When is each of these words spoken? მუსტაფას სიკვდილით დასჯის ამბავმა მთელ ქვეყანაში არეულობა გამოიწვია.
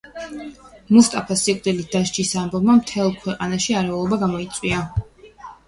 მუსტაფას 0.95 1.43
სიკვდილით 1.47 1.91
დასჯის 1.97 2.33
ამბავმა 2.45 2.79
მთელ 2.81 3.13
ქვეყანაში 3.21 3.79
არეულობა 3.83 4.23
გამოიწვია. 4.27 4.85